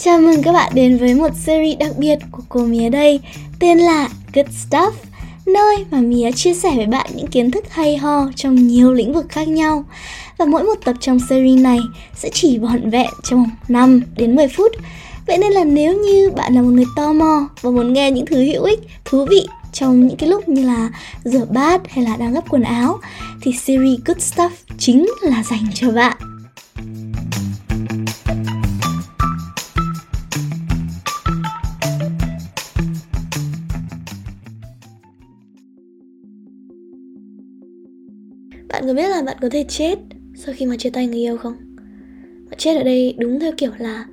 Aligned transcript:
Chào 0.00 0.18
mừng 0.18 0.42
các 0.42 0.52
bạn 0.52 0.72
đến 0.74 0.98
với 0.98 1.14
một 1.14 1.28
series 1.34 1.78
đặc 1.78 1.90
biệt 1.96 2.18
của 2.30 2.42
cô 2.48 2.64
Mía 2.64 2.88
đây 2.88 3.20
Tên 3.58 3.78
là 3.78 4.08
Good 4.34 4.46
Stuff 4.46 4.90
Nơi 5.46 5.84
mà 5.90 6.00
Mía 6.00 6.32
chia 6.32 6.54
sẻ 6.54 6.72
với 6.76 6.86
bạn 6.86 7.10
những 7.14 7.26
kiến 7.26 7.50
thức 7.50 7.64
hay 7.70 7.96
ho 7.96 8.26
trong 8.36 8.54
nhiều 8.68 8.92
lĩnh 8.92 9.12
vực 9.12 9.26
khác 9.28 9.48
nhau 9.48 9.84
Và 10.38 10.44
mỗi 10.44 10.62
một 10.62 10.74
tập 10.84 10.96
trong 11.00 11.18
series 11.28 11.60
này 11.60 11.78
sẽ 12.14 12.30
chỉ 12.32 12.58
vỏn 12.58 12.90
vẹn 12.90 13.10
trong 13.24 13.46
5 13.68 14.02
đến 14.16 14.36
10 14.36 14.48
phút 14.48 14.72
Vậy 15.26 15.38
nên 15.38 15.52
là 15.52 15.64
nếu 15.64 15.94
như 15.94 16.30
bạn 16.30 16.54
là 16.54 16.62
một 16.62 16.70
người 16.70 16.86
tò 16.96 17.12
mò 17.12 17.48
và 17.62 17.70
muốn 17.70 17.92
nghe 17.92 18.10
những 18.10 18.26
thứ 18.26 18.44
hữu 18.44 18.64
ích, 18.64 18.80
thú 19.04 19.26
vị 19.30 19.46
trong 19.72 20.06
những 20.06 20.16
cái 20.16 20.28
lúc 20.28 20.48
như 20.48 20.66
là 20.66 20.90
rửa 21.24 21.44
bát 21.50 21.80
hay 21.90 22.04
là 22.04 22.16
đang 22.16 22.34
gấp 22.34 22.48
quần 22.48 22.62
áo 22.62 22.98
thì 23.42 23.52
series 23.52 24.00
Good 24.04 24.18
Stuff 24.18 24.50
chính 24.78 25.06
là 25.22 25.42
dành 25.42 25.66
cho 25.74 25.90
bạn. 25.90 26.37
Bạn 38.78 38.86
có 38.86 38.94
biết 38.94 39.08
là 39.08 39.22
bạn 39.22 39.36
có 39.40 39.48
thể 39.48 39.64
chết 39.68 39.98
sau 40.34 40.54
khi 40.58 40.66
mà 40.66 40.76
chia 40.76 40.90
tay 40.90 41.06
người 41.06 41.18
yêu 41.18 41.36
không? 41.36 41.56
Mà 42.50 42.56
chết 42.58 42.76
ở 42.76 42.82
đây 42.82 43.14
đúng 43.18 43.40
theo 43.40 43.52
kiểu 43.56 43.70
là 43.78 44.04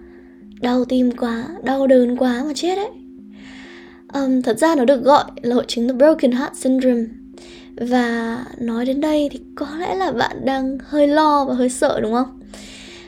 đau 0.62 0.86
tim 0.86 1.12
quá, 1.12 1.48
đau 1.64 1.88
đớn 1.88 2.18
quá 2.18 2.44
mà 2.46 2.54
chết 2.56 2.76
ấy. 2.76 2.90
Um, 4.14 4.42
thật 4.42 4.58
ra 4.60 4.76
nó 4.76 4.86
được 4.86 5.04
gọi 5.04 5.24
là 5.42 5.56
hội 5.56 5.66
chứng 5.68 5.88
The 5.88 5.94
Broken 5.94 6.32
Heart 6.32 6.54
Syndrome 6.54 7.04
và 7.78 8.46
nói 8.58 8.86
đến 8.86 9.02
đây 9.02 9.30
thì 9.32 9.40
có 9.56 9.68
lẽ 9.80 9.96
là 9.96 10.12
bạn 10.12 10.46
đang 10.46 10.78
hơi 10.86 11.08
lo 11.08 11.46
và 11.46 11.54
hơi 11.54 11.70
sợ 11.70 12.00
đúng 12.02 12.14
không? 12.14 12.40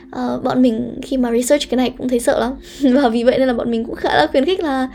Uh, 0.06 0.44
bọn 0.44 0.62
mình 0.62 1.00
khi 1.02 1.16
mà 1.16 1.32
research 1.32 1.70
cái 1.70 1.76
này 1.76 1.94
cũng 1.98 2.08
thấy 2.08 2.20
sợ 2.20 2.40
lắm 2.40 2.54
và 2.94 3.08
vì 3.08 3.24
vậy 3.24 3.38
nên 3.38 3.48
là 3.48 3.54
bọn 3.54 3.70
mình 3.70 3.84
cũng 3.84 3.94
khá 3.96 4.14
là 4.14 4.26
khuyến 4.26 4.44
khích 4.44 4.60
là 4.60 4.88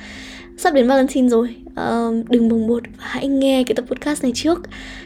sắp 0.63 0.73
đến 0.73 0.87
Valentine 0.87 1.29
rồi. 1.29 1.55
Uh, 1.65 2.29
đừng 2.29 2.49
bồng 2.49 2.67
bột 2.67 2.83
và 2.97 3.05
hãy 3.07 3.27
nghe 3.27 3.63
cái 3.63 3.75
tập 3.75 3.85
podcast 3.87 4.23
này 4.23 4.31
trước. 4.35 4.61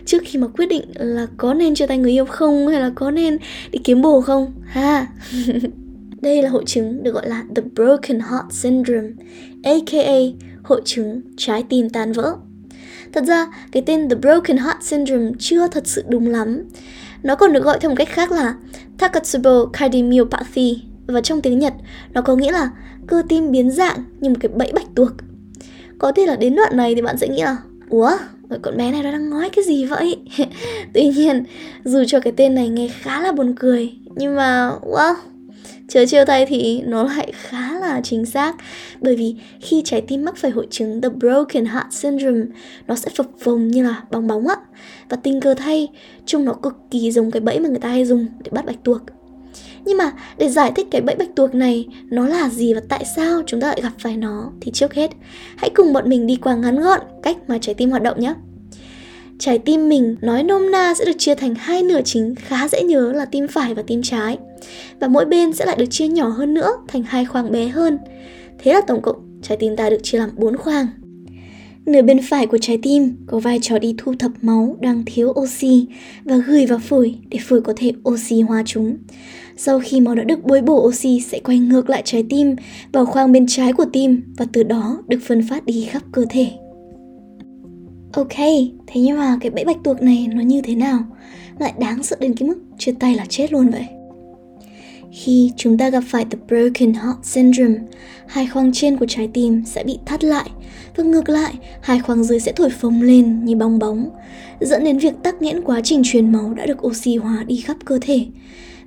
Trước 0.06 0.24
khi 0.26 0.40
mà 0.40 0.48
quyết 0.48 0.66
định 0.66 0.84
là 0.94 1.28
có 1.38 1.54
nên 1.54 1.76
chia 1.76 1.88
tay 1.88 1.98
người 1.98 2.12
yêu 2.12 2.26
không 2.26 2.68
hay 2.68 2.82
là 2.82 2.92
có 2.96 3.12
nên 3.12 3.38
đi 3.72 3.80
kiếm 3.84 4.02
bồ 4.02 4.22
không? 4.22 4.54
Ha. 4.66 5.08
Đây 6.22 6.42
là 6.42 6.50
hội 6.50 6.64
chứng 6.66 7.04
được 7.04 7.12
gọi 7.12 7.30
là 7.30 7.44
the 7.56 7.62
broken 7.76 8.20
heart 8.20 8.52
syndrome 8.52 9.10
aka 9.64 10.18
hội 10.64 10.82
chứng 10.86 11.22
trái 11.38 11.64
tim 11.70 11.90
tan 11.90 12.14
vỡ. 12.14 12.36
Thật 13.14 13.24
ra 13.24 13.48
cái 13.72 13.84
tên 13.86 14.10
the 14.10 14.16
broken 14.16 14.58
heart 14.58 14.82
syndrome 14.82 15.32
chưa 15.40 15.68
thật 15.68 15.88
sự 15.88 16.04
đúng 16.10 16.28
lắm. 16.28 16.64
Nó 17.24 17.36
còn 17.36 17.54
được 17.54 17.64
gọi 17.64 17.78
theo 17.82 17.90
một 17.92 17.96
cách 17.98 18.10
khác 18.10 18.32
là 18.32 18.56
Takotsubo 18.98 19.66
cardiomyopathy 19.74 20.82
và 21.08 21.22
trong 21.22 21.42
tiếng 21.42 21.60
Nhật 21.60 21.74
nó 22.14 22.22
có 22.22 22.36
nghĩa 22.36 22.52
là 22.52 22.70
cơ 23.08 23.24
tim 23.30 23.52
biến 23.52 23.72
dạng 23.72 24.04
như 24.20 24.30
một 24.30 24.38
cái 24.40 24.52
bẫy 24.56 24.72
bạch 24.74 24.96
tuộc 24.96 25.12
có 26.00 26.12
thể 26.12 26.26
là 26.26 26.36
đến 26.36 26.56
đoạn 26.56 26.78
này 26.78 26.96
thì 26.96 27.02
bạn 27.02 27.18
sẽ 27.18 27.28
nghĩ 27.28 27.42
là, 27.42 27.58
ủa 27.90 28.12
con 28.62 28.78
bé 28.78 28.92
này 28.92 29.04
nó 29.04 29.12
đang 29.12 29.30
nói 29.30 29.50
cái 29.50 29.66
gì 29.66 29.86
vậy? 29.86 30.18
Tuy 30.94 31.08
nhiên, 31.08 31.44
dù 31.84 32.04
cho 32.08 32.20
cái 32.20 32.34
tên 32.38 32.56
này 32.56 32.70
nghe 32.70 32.88
khá 32.88 33.22
là 33.22 33.32
buồn 33.32 33.56
cười, 33.60 33.94
nhưng 34.16 34.36
mà 34.36 34.72
wow 34.82 35.16
chớ 35.88 36.06
chiêu 36.06 36.26
tay 36.26 36.46
thì 36.46 36.82
nó 36.82 37.04
lại 37.04 37.32
khá 37.36 37.80
là 37.80 38.02
chính 38.04 38.26
xác. 38.26 38.56
Bởi 39.02 39.16
vì 39.16 39.36
khi 39.62 39.82
trái 39.86 40.02
tim 40.02 40.26
mắc 40.26 40.38
phải 40.38 40.52
hội 40.52 40.68
chứng 40.70 41.02
the 41.02 41.10
broken 41.10 41.66
heart 41.66 41.88
syndrome, 41.92 42.46
nó 42.88 42.96
sẽ 42.96 43.10
phập 43.16 43.26
phồng 43.40 43.68
như 43.68 43.84
là 43.84 44.04
bong 44.12 44.28
bóng 44.28 44.48
á. 44.48 44.56
Và 45.10 45.18
tình 45.24 45.42
cờ 45.42 45.54
thay 45.54 45.88
trông 46.26 46.46
nó 46.46 46.54
cực 46.54 46.74
kỳ 46.92 47.12
giống 47.12 47.32
cái 47.32 47.40
bẫy 47.40 47.60
mà 47.60 47.70
người 47.70 47.80
ta 47.80 47.90
hay 47.90 48.06
dùng 48.06 48.26
để 48.44 48.50
bắt 48.52 48.66
bạch 48.66 48.84
tuộc 48.84 49.02
nhưng 49.88 49.98
mà 49.98 50.12
để 50.38 50.50
giải 50.50 50.72
thích 50.76 50.88
cái 50.92 51.02
bẫy 51.02 51.16
bạch 51.16 51.36
tuộc 51.36 51.56
này, 51.56 51.88
nó 52.10 52.28
là 52.28 52.50
gì 52.50 52.74
và 52.74 52.82
tại 52.90 53.06
sao 53.16 53.42
chúng 53.46 53.62
ta 53.62 53.68
lại 53.68 53.80
gặp 53.84 53.94
phải 54.00 54.18
nó 54.18 54.52
thì 54.62 54.72
trước 54.72 54.94
hết, 54.94 55.12
hãy 55.56 55.70
cùng 55.70 55.94
bọn 55.94 56.10
mình 56.10 56.28
đi 56.28 56.36
qua 56.36 56.56
ngắn 56.56 56.80
gọn 56.80 57.00
cách 57.24 57.38
mà 57.48 57.58
trái 57.58 57.76
tim 57.76 57.90
hoạt 57.90 58.04
động 58.04 58.20
nhé. 58.20 58.34
Trái 59.40 59.60
tim 59.60 59.90
mình 59.90 60.16
nói 60.22 60.44
nôm 60.44 60.72
na 60.72 60.94
sẽ 60.94 61.06
được 61.06 61.18
chia 61.18 61.36
thành 61.36 61.56
hai 61.56 61.84
nửa 61.84 62.02
chính 62.06 62.36
khá 62.36 62.68
dễ 62.68 62.84
nhớ 62.84 63.12
là 63.12 63.26
tim 63.26 63.48
phải 63.48 63.74
và 63.74 63.84
tim 63.88 64.02
trái. 64.04 64.38
Và 65.00 65.08
mỗi 65.08 65.26
bên 65.26 65.54
sẽ 65.54 65.66
lại 65.66 65.76
được 65.80 65.86
chia 65.90 66.08
nhỏ 66.08 66.28
hơn 66.28 66.54
nữa 66.54 66.72
thành 66.88 67.04
hai 67.04 67.26
khoang 67.26 67.52
bé 67.52 67.68
hơn. 67.68 67.98
Thế 68.60 68.74
là 68.74 68.82
tổng 68.88 69.02
cộng, 69.02 69.40
trái 69.42 69.58
tim 69.58 69.76
ta 69.76 69.90
được 69.90 70.00
chia 70.04 70.18
làm 70.18 70.30
bốn 70.36 70.58
khoang. 70.58 70.88
Nửa 71.88 72.02
bên 72.02 72.20
phải 72.22 72.48
của 72.48 72.58
trái 72.58 72.80
tim 72.82 73.16
có 73.28 73.40
vai 73.40 73.60
trò 73.62 73.80
đi 73.80 73.96
thu 73.98 74.14
thập 74.20 74.32
máu 74.42 74.78
đang 74.82 75.04
thiếu 75.06 75.30
oxy 75.30 75.86
và 76.24 76.38
gửi 76.38 76.66
vào 76.66 76.80
phổi 76.80 77.16
để 77.30 77.40
phổi 77.42 77.62
có 77.62 77.74
thể 77.76 77.92
oxy 78.10 78.42
hóa 78.42 78.64
chúng. 78.66 78.98
Sau 79.58 79.80
khi 79.80 80.02
máu 80.02 80.16
đã 80.16 80.24
được 80.24 80.44
bồi 80.44 80.62
bổ 80.62 80.88
oxy 80.88 81.20
sẽ 81.20 81.40
quay 81.40 81.60
ngược 81.60 81.90
lại 81.90 82.02
trái 82.06 82.24
tim 82.30 82.56
vào 82.92 83.06
khoang 83.06 83.32
bên 83.32 83.46
trái 83.48 83.74
của 83.74 83.86
tim 83.94 84.22
và 84.38 84.46
từ 84.54 84.64
đó 84.64 85.04
được 85.08 85.20
phân 85.24 85.48
phát 85.50 85.66
đi 85.66 85.86
khắp 85.90 86.04
cơ 86.12 86.26
thể. 86.30 86.48
Ok, 88.14 88.38
thế 88.88 89.02
nhưng 89.02 89.18
mà 89.18 89.38
cái 89.42 89.52
bẫy 89.52 89.66
bạch 89.66 89.84
tuộc 89.84 90.02
này 90.02 90.28
nó 90.34 90.42
như 90.42 90.62
thế 90.62 90.76
nào? 90.76 91.00
Lại 91.60 91.74
đáng 91.80 92.04
sợ 92.04 92.16
đến 92.20 92.36
cái 92.36 92.50
mức 92.50 92.58
chia 92.78 92.94
tay 93.00 93.16
là 93.16 93.26
chết 93.30 93.52
luôn 93.52 93.70
vậy. 93.70 93.86
Khi 95.12 95.52
chúng 95.58 95.78
ta 95.78 95.90
gặp 95.90 96.04
phải 96.08 96.26
the 96.26 96.38
broken 96.48 96.94
heart 96.94 97.18
syndrome, 97.24 97.76
hai 98.28 98.48
khoang 98.48 98.72
trên 98.74 98.98
của 98.98 99.06
trái 99.10 99.30
tim 99.34 99.64
sẽ 99.66 99.84
bị 99.84 99.98
thắt 100.06 100.24
lại 100.24 100.50
và 100.96 101.04
ngược 101.04 101.30
lại, 101.30 101.54
hai 101.82 102.00
khoang 102.00 102.24
dưới 102.24 102.40
sẽ 102.40 102.52
thổi 102.52 102.70
phồng 102.70 103.02
lên 103.02 103.46
như 103.46 103.56
bong 103.56 103.80
bóng, 103.80 104.10
dẫn 104.62 104.84
đến 104.84 104.98
việc 104.98 105.14
tắc 105.24 105.42
nghẽn 105.42 105.62
quá 105.62 105.82
trình 105.84 106.02
truyền 106.06 106.32
máu 106.32 106.54
đã 106.54 106.66
được 106.66 106.88
oxy 106.88 107.16
hóa 107.16 107.44
đi 107.44 107.56
khắp 107.56 107.78
cơ 107.86 108.00
thể. 108.02 108.26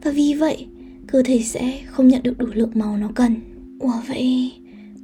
Và 0.03 0.11
vì 0.11 0.35
vậy, 0.35 0.67
cơ 1.07 1.23
thể 1.23 1.43
sẽ 1.43 1.79
không 1.87 2.09
nhận 2.09 2.23
được 2.23 2.39
đủ 2.39 2.47
lượng 2.53 2.71
máu 2.75 2.97
nó 2.97 3.11
cần. 3.15 3.35
Ủa 3.79 3.93
vậy, 4.09 4.53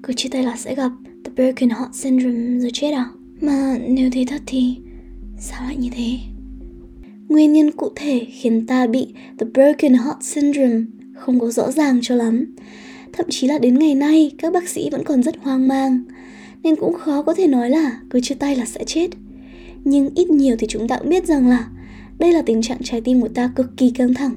cứ 0.03 0.13
chia 0.13 0.29
tay 0.29 0.43
là 0.43 0.57
sẽ 0.57 0.75
gặp 0.75 0.93
the 1.25 1.33
broken 1.37 1.71
heart 1.71 1.95
syndrome 1.95 2.59
rồi 2.59 2.71
chết 2.75 2.91
à? 2.91 3.07
Mà 3.41 3.79
nếu 3.89 4.11
thế 4.13 4.25
thật 4.29 4.43
thì 4.47 4.77
sao 5.39 5.63
lại 5.65 5.77
như 5.77 5.89
thế? 5.97 6.19
Nguyên 7.29 7.53
nhân 7.53 7.71
cụ 7.73 7.89
thể 7.97 8.27
khiến 8.33 8.67
ta 8.67 8.87
bị 8.87 9.07
the 9.39 9.47
broken 9.55 9.95
heart 9.95 10.23
syndrome 10.23 10.81
không 11.17 11.41
có 11.41 11.51
rõ 11.51 11.71
ràng 11.71 11.99
cho 12.03 12.15
lắm. 12.15 12.55
Thậm 13.13 13.27
chí 13.31 13.47
là 13.47 13.59
đến 13.59 13.79
ngày 13.79 13.95
nay 13.95 14.33
các 14.39 14.53
bác 14.53 14.69
sĩ 14.69 14.91
vẫn 14.91 15.05
còn 15.05 15.23
rất 15.23 15.37
hoang 15.43 15.69
mang 15.69 16.05
nên 16.63 16.77
cũng 16.77 16.95
khó 16.95 17.23
có 17.23 17.35
thể 17.35 17.47
nói 17.47 17.71
là 17.71 18.01
cứ 18.11 18.21
chia 18.21 18.35
tay 18.35 18.57
là 18.57 18.65
sẽ 18.65 18.85
chết. 18.87 19.09
Nhưng 19.85 20.11
ít 20.15 20.31
nhiều 20.31 20.57
thì 20.59 20.67
chúng 20.67 20.89
ta 20.89 20.99
cũng 20.99 21.09
biết 21.09 21.27
rằng 21.27 21.49
là 21.49 21.69
đây 22.19 22.33
là 22.33 22.43
tình 22.43 22.63
trạng 22.63 22.79
trái 22.83 23.01
tim 23.01 23.21
của 23.21 23.29
ta 23.29 23.51
cực 23.57 23.77
kỳ 23.77 23.91
căng 23.91 24.15
thẳng, 24.15 24.33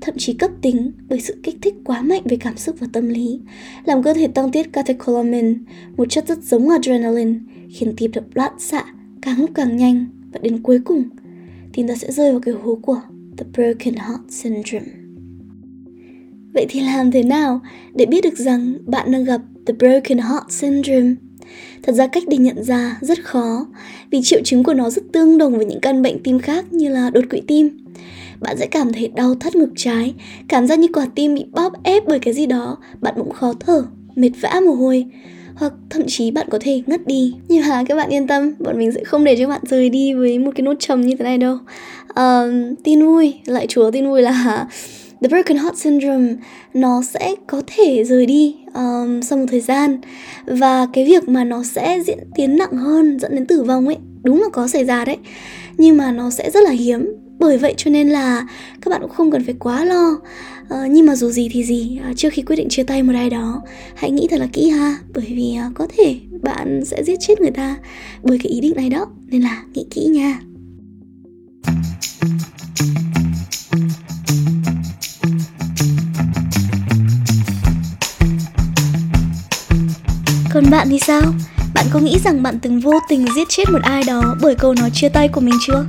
thậm 0.00 0.14
chí 0.18 0.32
cấp 0.32 0.50
tính 0.62 0.92
bởi 1.08 1.20
sự 1.20 1.36
kích 1.42 1.56
thích 1.62 1.74
quá 1.84 2.02
mạnh 2.02 2.22
về 2.24 2.36
cảm 2.36 2.56
xúc 2.56 2.76
và 2.78 2.86
tâm 2.92 3.08
lý, 3.08 3.40
làm 3.84 4.02
cơ 4.02 4.14
thể 4.14 4.26
tăng 4.26 4.52
tiết 4.52 4.72
catecholamine, 4.72 5.54
một 5.96 6.10
chất 6.10 6.28
rất 6.28 6.42
giống 6.42 6.68
adrenaline, 6.68 7.38
khiến 7.70 7.94
tim 7.96 8.10
đập 8.12 8.24
loạn 8.34 8.52
xạ 8.58 8.84
càng 9.22 9.40
lúc 9.40 9.50
càng 9.54 9.76
nhanh 9.76 10.06
và 10.32 10.40
đến 10.42 10.62
cuối 10.62 10.78
cùng 10.84 11.04
tim 11.72 11.88
ta 11.88 11.94
sẽ 11.94 12.12
rơi 12.12 12.30
vào 12.30 12.40
cái 12.40 12.54
hố 12.54 12.74
của 12.74 13.00
the 13.36 13.44
broken 13.52 13.94
heart 13.94 14.20
syndrome. 14.28 15.05
Vậy 16.56 16.66
thì 16.68 16.80
làm 16.80 17.10
thế 17.10 17.22
nào 17.22 17.60
để 17.94 18.06
biết 18.06 18.24
được 18.24 18.36
rằng 18.36 18.74
bạn 18.86 19.12
đang 19.12 19.24
gặp 19.24 19.40
the 19.66 19.74
broken 19.74 20.18
heart 20.18 20.44
syndrome? 20.48 21.14
Thật 21.82 21.92
ra 21.92 22.06
cách 22.06 22.22
để 22.26 22.36
nhận 22.36 22.64
ra 22.64 22.98
rất 23.00 23.24
khó 23.24 23.66
vì 24.10 24.22
triệu 24.22 24.40
chứng 24.44 24.64
của 24.64 24.74
nó 24.74 24.90
rất 24.90 25.02
tương 25.12 25.38
đồng 25.38 25.56
với 25.56 25.66
những 25.66 25.80
căn 25.80 26.02
bệnh 26.02 26.22
tim 26.22 26.38
khác 26.38 26.72
như 26.72 26.88
là 26.88 27.10
đột 27.10 27.24
quỵ 27.30 27.40
tim. 27.40 27.78
Bạn 28.40 28.56
sẽ 28.58 28.66
cảm 28.66 28.92
thấy 28.92 29.08
đau 29.08 29.34
thắt 29.34 29.56
ngực 29.56 29.70
trái, 29.76 30.14
cảm 30.48 30.66
giác 30.66 30.78
như 30.78 30.88
quả 30.92 31.06
tim 31.14 31.34
bị 31.34 31.44
bóp 31.52 31.72
ép 31.84 32.06
bởi 32.06 32.18
cái 32.18 32.34
gì 32.34 32.46
đó, 32.46 32.76
bạn 33.00 33.14
bụng 33.16 33.32
khó 33.32 33.52
thở, 33.60 33.84
mệt 34.14 34.30
vã 34.40 34.60
mồ 34.66 34.72
hôi, 34.72 35.06
hoặc 35.54 35.72
thậm 35.90 36.02
chí 36.06 36.30
bạn 36.30 36.46
có 36.50 36.58
thể 36.60 36.82
ngất 36.86 37.06
đi 37.06 37.34
nhưng 37.48 37.68
mà 37.68 37.84
các 37.88 37.94
bạn 37.94 38.10
yên 38.10 38.26
tâm 38.26 38.54
bọn 38.58 38.78
mình 38.78 38.92
sẽ 38.92 39.04
không 39.04 39.24
để 39.24 39.36
cho 39.38 39.48
bạn 39.48 39.60
rời 39.62 39.88
đi 39.88 40.14
với 40.14 40.38
một 40.38 40.50
cái 40.54 40.62
nốt 40.62 40.74
trầm 40.78 41.00
như 41.00 41.16
thế 41.16 41.24
này 41.24 41.38
đâu 41.38 41.58
uh, 42.10 42.78
tin 42.84 43.06
vui 43.06 43.34
lại 43.44 43.66
chúa 43.66 43.90
tin 43.90 44.06
vui 44.06 44.22
là 44.22 44.66
the 45.22 45.28
broken 45.28 45.56
heart 45.56 45.76
syndrome 45.76 46.34
nó 46.74 47.02
sẽ 47.02 47.34
có 47.46 47.62
thể 47.66 48.04
rời 48.04 48.26
đi 48.26 48.56
um, 48.74 49.20
sau 49.20 49.38
một 49.38 49.46
thời 49.50 49.60
gian. 49.60 49.98
Và 50.46 50.86
cái 50.92 51.04
việc 51.04 51.28
mà 51.28 51.44
nó 51.44 51.62
sẽ 51.62 52.02
diễn 52.06 52.18
tiến 52.34 52.56
nặng 52.56 52.72
hơn 52.72 53.18
dẫn 53.20 53.34
đến 53.34 53.46
tử 53.46 53.62
vong 53.62 53.86
ấy 53.86 53.96
đúng 54.22 54.42
là 54.42 54.48
có 54.52 54.68
xảy 54.68 54.84
ra 54.84 55.04
đấy. 55.04 55.16
Nhưng 55.78 55.96
mà 55.96 56.12
nó 56.12 56.30
sẽ 56.30 56.50
rất 56.50 56.60
là 56.64 56.70
hiếm. 56.70 57.06
Bởi 57.38 57.58
vậy 57.58 57.74
cho 57.76 57.90
nên 57.90 58.08
là 58.08 58.46
các 58.80 58.90
bạn 58.90 59.00
cũng 59.00 59.10
không 59.10 59.30
cần 59.30 59.44
phải 59.44 59.54
quá 59.58 59.84
lo. 59.84 60.18
Uh, 60.62 60.90
nhưng 60.90 61.06
mà 61.06 61.16
dù 61.16 61.30
gì 61.30 61.48
thì 61.52 61.64
gì 61.64 62.00
uh, 62.10 62.16
trước 62.16 62.28
khi 62.32 62.42
quyết 62.42 62.56
định 62.56 62.68
chia 62.68 62.82
tay 62.82 63.02
một 63.02 63.12
ai 63.14 63.30
đó 63.30 63.62
hãy 63.94 64.10
nghĩ 64.10 64.26
thật 64.30 64.40
là 64.40 64.46
kỹ 64.52 64.68
ha. 64.68 64.98
Bởi 65.14 65.24
vì 65.28 65.56
uh, 65.66 65.74
có 65.74 65.86
thể 65.96 66.16
bạn 66.42 66.84
sẽ 66.84 67.02
giết 67.02 67.16
chết 67.20 67.40
người 67.40 67.50
ta 67.50 67.76
bởi 68.22 68.38
cái 68.42 68.52
ý 68.52 68.60
định 68.60 68.72
này 68.76 68.90
đó. 68.90 69.06
Nên 69.26 69.42
là 69.42 69.62
nghĩ 69.74 69.86
kỹ 69.90 70.04
nha. 70.04 70.40
Còn 80.56 80.70
bạn 80.70 80.88
thì 80.90 80.98
sao? 80.98 81.22
Bạn 81.74 81.86
có 81.92 81.98
nghĩ 81.98 82.18
rằng 82.24 82.42
bạn 82.42 82.58
từng 82.58 82.80
vô 82.80 82.92
tình 83.08 83.26
giết 83.34 83.48
chết 83.48 83.70
một 83.70 83.82
ai 83.82 84.04
đó 84.04 84.36
bởi 84.40 84.54
câu 84.54 84.74
nói 84.74 84.90
chia 84.90 85.08
tay 85.08 85.28
của 85.28 85.40
mình 85.40 85.54
chưa? 85.66 85.86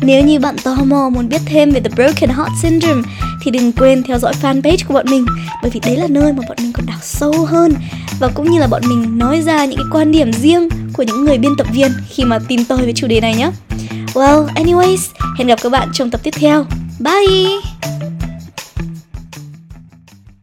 Nếu 0.00 0.24
như 0.24 0.38
bạn 0.38 0.56
tò 0.64 0.76
mò 0.84 1.08
muốn 1.08 1.28
biết 1.28 1.40
thêm 1.46 1.70
về 1.70 1.80
The 1.80 1.90
Broken 1.96 2.30
Heart 2.30 2.50
Syndrome 2.62 3.02
thì 3.42 3.50
đừng 3.50 3.72
quên 3.72 4.02
theo 4.02 4.18
dõi 4.18 4.32
fanpage 4.42 4.76
của 4.88 4.94
bọn 4.94 5.06
mình 5.10 5.26
bởi 5.62 5.70
vì 5.70 5.80
đấy 5.80 5.96
là 5.96 6.06
nơi 6.10 6.32
mà 6.32 6.42
bọn 6.48 6.56
mình 6.60 6.72
còn 6.72 6.86
đào 6.86 6.98
sâu 7.02 7.44
hơn 7.44 7.74
và 8.20 8.28
cũng 8.34 8.50
như 8.50 8.60
là 8.60 8.66
bọn 8.66 8.82
mình 8.88 9.18
nói 9.18 9.42
ra 9.42 9.64
những 9.64 9.78
cái 9.78 9.86
quan 9.90 10.12
điểm 10.12 10.32
riêng 10.32 10.68
của 10.92 11.02
những 11.02 11.24
người 11.24 11.38
biên 11.38 11.56
tập 11.58 11.66
viên 11.72 11.92
khi 12.08 12.24
mà 12.24 12.38
tìm 12.48 12.64
tòi 12.64 12.86
về 12.86 12.92
chủ 12.92 13.06
đề 13.06 13.20
này 13.20 13.34
nhé. 13.34 13.50
Well, 14.14 14.46
anyways, 14.46 15.08
hẹn 15.38 15.48
gặp 15.48 15.58
các 15.62 15.72
bạn 15.72 15.88
trong 15.92 16.10
tập 16.10 16.20
tiếp 16.24 16.34
theo. 16.38 16.66
Bye! 17.00 18.01